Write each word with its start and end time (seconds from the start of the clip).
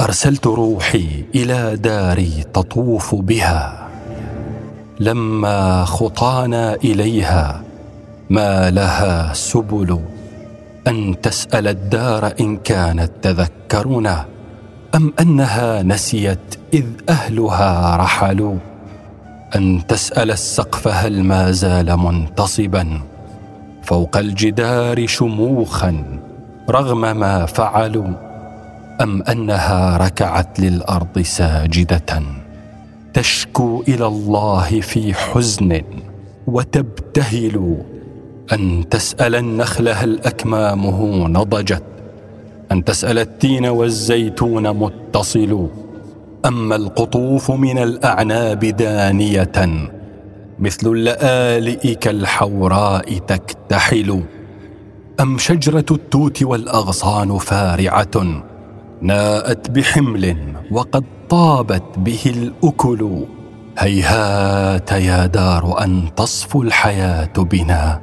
أرسلت 0.00 0.46
روحي 0.46 1.24
إلى 1.34 1.76
داري 1.76 2.44
تطوف 2.54 3.14
بها. 3.14 3.88
لما 5.00 5.84
خطانا 5.84 6.74
إليها 6.74 7.62
ما 8.30 8.70
لها 8.70 9.32
سبل 9.34 10.00
أن 10.86 11.20
تسأل 11.22 11.68
الدار 11.68 12.34
إن 12.40 12.56
كانت 12.56 13.10
تذكرنا 13.22 14.26
أم 14.94 15.12
أنها 15.20 15.82
نسيت 15.82 16.54
إذ 16.74 16.86
أهلها 17.08 17.96
رحلوا؟ 17.96 18.56
أن 19.56 19.86
تسأل 19.88 20.30
السقف 20.30 20.88
هل 20.88 21.22
ما 21.22 21.50
زال 21.50 21.96
منتصبا؟ 21.96 23.00
فوق 23.82 24.16
الجدار 24.16 25.06
شموخا 25.06 26.20
رغم 26.70 27.00
ما 27.16 27.46
فعلوا. 27.46 28.27
أم 29.00 29.22
أنها 29.22 29.96
ركعت 29.96 30.60
للأرض 30.60 31.18
ساجدة 31.18 32.22
تشكو 33.14 33.84
إلى 33.88 34.06
الله 34.06 34.80
في 34.80 35.14
حزن 35.14 35.82
وتبتهل 36.46 37.76
أن 38.52 38.84
تسأل 38.90 39.34
النخل 39.34 39.88
هل 39.88 40.20
أكمامه 40.24 41.28
نضجت؟ 41.28 41.82
أن 42.72 42.84
تسأل 42.84 43.18
التين 43.18 43.66
والزيتون 43.66 44.70
متصل؟ 44.70 45.68
اما 46.46 46.76
القطوف 46.76 47.50
من 47.50 47.78
الأعناب 47.78 48.58
دانية؟ 48.58 49.88
مثل 50.58 50.86
اللآلئ 50.86 51.94
كالحوراء 51.94 53.18
تكتحل؟ 53.18 54.22
أم 55.20 55.38
شجرة 55.38 55.86
التوت 55.90 56.42
والأغصان 56.42 57.38
فارعة؟ 57.38 58.44
ناءت 59.02 59.70
بحمل 59.70 60.36
وقد 60.70 61.04
طابت 61.28 61.82
به 61.96 62.20
الأكل. 62.26 63.24
هيهات 63.78 64.92
يا 64.92 65.26
دار 65.26 65.84
أن 65.84 66.08
تصفو 66.16 66.62
الحياة 66.62 67.32
بنا 67.36 68.00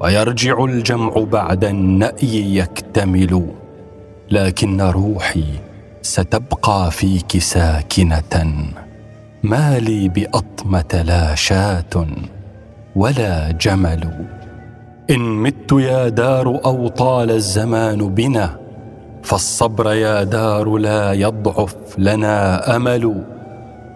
ويرجع 0.00 0.64
الجمع 0.64 1.14
بعد 1.32 1.64
النأي 1.64 2.56
يكتمل. 2.56 3.46
لكن 4.30 4.80
روحي 4.80 5.44
ستبقى 6.02 6.90
فيك 6.90 7.38
ساكنه 7.38 8.62
ما 9.42 9.78
لي 9.78 10.08
بأطمة 10.08 11.02
لا 11.06 11.34
شاة 11.34 12.06
ولا 12.96 13.50
جمل. 13.50 14.26
إن 15.10 15.20
مت 15.20 15.72
يا 15.72 16.08
دار 16.08 16.60
أو 16.64 16.88
طال 16.88 17.30
الزمان 17.30 18.14
بنا 18.14 18.61
فالصبر 19.22 19.92
يا 19.92 20.22
دار 20.22 20.76
لا 20.76 21.12
يضعف 21.12 21.74
لنا 21.98 22.76
أمل. 22.76 23.24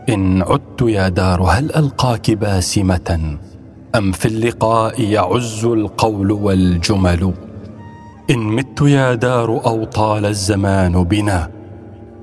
إن 0.08 0.42
عدت 0.42 0.82
يا 0.82 1.08
دار 1.08 1.42
هل 1.42 1.76
ألقاك 1.76 2.30
باسمة؟ 2.30 3.38
أم 3.94 4.12
في 4.12 4.26
اللقاء 4.28 5.00
يعز 5.00 5.64
القول 5.64 6.32
والجمل؟ 6.32 7.32
إن 8.30 8.38
مت 8.38 8.80
يا 8.82 9.14
دار 9.14 9.48
أو 9.66 9.84
طال 9.84 10.26
الزمان 10.26 11.04
بنا 11.04 11.50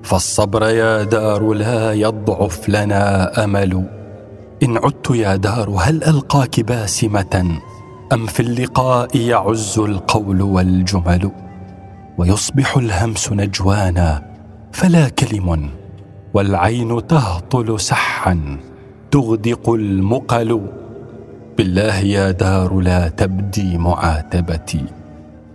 فالصبر 0.04 0.64
يا 0.70 1.04
دار 1.04 1.54
لا 1.54 1.94
يضعف 1.94 2.70
لنا 2.70 3.44
أمل. 3.44 3.84
إن 4.64 4.78
عدت 4.78 5.10
يا 5.10 5.36
دار 5.36 5.70
هل 5.70 6.04
ألقاك 6.04 6.60
باسمة؟ 6.60 7.60
أم 8.14 8.26
في 8.26 8.40
اللقاء 8.40 9.18
يعز 9.18 9.80
القول 9.80 10.42
والجمل؟ 10.42 11.32
ويصبح 12.18 12.78
الهمس 12.78 13.32
نجوانا 13.32 14.24
فلا 14.72 15.10
كلم 15.10 15.70
والعين 16.34 17.08
تهطل 17.08 17.80
سحا 17.80 18.58
تغدق 19.12 19.70
المقل. 19.70 20.62
بالله 21.58 21.96
يا 22.00 22.32
دار 22.32 22.80
لا 22.80 23.08
تبدي 23.10 23.78
معاتبتي 23.78 24.86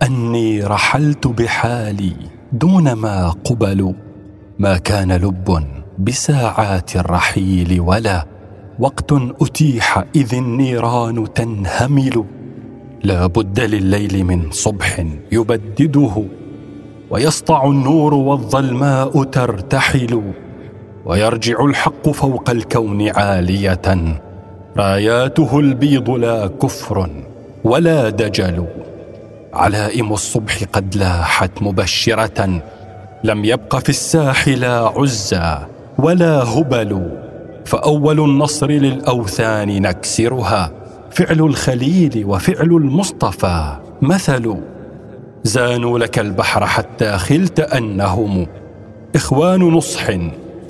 أني 0.03 0.63
رحلت 0.63 1.27
بحالي 1.27 2.15
دون 2.51 2.93
ما 2.93 3.29
قبل. 3.29 3.93
ما 4.59 4.77
كان 4.77 5.11
لب 5.11 5.67
بساعات 5.99 6.95
الرحيل 6.95 7.81
ولا 7.81 8.25
وقت 8.79 9.11
أتيح 9.41 10.03
إذ 10.15 10.35
النيران 10.35 11.33
تنهمل. 11.33 12.25
لا 13.03 13.27
بد 13.27 13.59
لليل 13.59 14.23
من 14.23 14.51
صبح 14.51 15.05
يبدده. 15.31 16.25
ويسطع 17.09 17.65
النور 17.67 18.13
والظلماء 18.13 19.23
ترتحل 19.23 20.21
ويرجع 21.05 21.65
الحق 21.65 22.09
فوق 22.09 22.49
الكون 22.49 23.09
عالية. 23.09 23.81
راياته 24.77 25.59
البيض 25.59 26.09
لا 26.09 26.47
كفر 26.47 27.09
ولا 27.63 28.09
دجل. 28.09 28.65
علائم 29.53 30.13
الصبح 30.13 30.63
قد 30.73 30.95
لاحت 30.95 31.61
مبشرة. 31.61 32.61
لم 33.23 33.45
يبق 33.45 33.75
في 33.75 33.89
الساح 33.89 34.47
لا 34.47 34.91
عزى 34.95 35.57
ولا 35.99 36.43
هبل. 36.43 37.11
فأول 37.65 38.19
النصر 38.19 38.67
للأوثان 38.67 39.81
نكسرها. 39.81 40.71
فعل 41.11 41.39
الخليل 41.39 42.23
وفعل 42.25 42.67
المصطفى 42.67 43.77
مثل. 44.01 44.55
زانوا 45.43 45.99
لك 45.99 46.19
البحر 46.19 46.65
حتى 46.65 47.17
خلت 47.17 47.59
أنهم 47.59 48.47
إخوان 49.15 49.59
نصح 49.59 50.07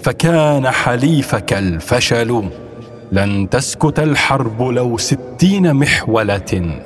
فكان 0.04 0.70
حليفك 0.72 1.54
الفشل. 1.54 2.44
لن 3.12 3.50
تسكت 3.50 4.00
الحرب 4.00 4.62
لو 4.62 4.98
ستين 4.98 5.74
محولة 5.74 6.82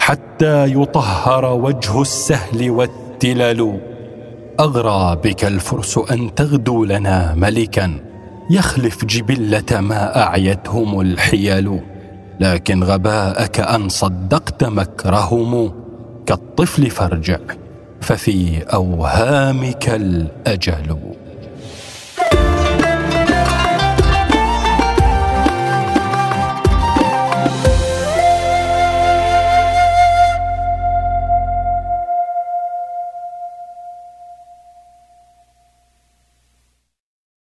حتى 0.00 0.64
يطهر 0.66 1.44
وجه 1.44 2.00
السهل 2.02 2.70
والتلل. 2.70 3.80
أغرى 4.60 5.16
بك 5.24 5.44
الفرس 5.44 5.98
أن 6.10 6.34
تغدو 6.34 6.84
لنا 6.84 7.34
ملكا 7.34 7.94
يخلف 8.50 9.04
جبلة 9.04 9.80
ما 9.80 10.22
أعيتهم 10.22 11.00
الحيل. 11.00 11.80
لكن 12.40 12.84
غباءك 12.84 13.60
أن 13.60 13.88
صدقت 13.88 14.64
مكرهم. 14.64 15.72
كالطفل 16.26 16.90
فارجع 16.90 17.38
ففي 18.00 18.62
أوهامك 18.62 19.88
الأجل. 19.88 21.15